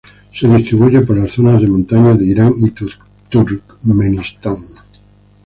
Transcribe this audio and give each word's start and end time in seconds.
Se 0.33 0.47
distribuye 0.47 1.01
por 1.01 1.15
las 1.19 1.33
zonas 1.33 1.61
de 1.61 1.67
montaña 1.67 2.15
de 2.15 2.25
Irán 2.25 2.55
y 2.57 2.71
Turkmenistán. 3.31 4.57